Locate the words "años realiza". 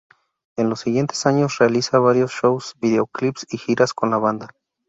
1.27-1.99